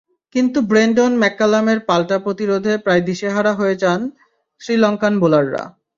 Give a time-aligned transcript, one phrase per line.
[0.35, 4.01] কিন্তু ব্রেন্ডন ম্যাককালামের পাল্টা প্রতিরোধে প্রায় দিশেহারা হয়ে যান
[4.61, 5.63] শ্রীলঙ্কান বোলাররা।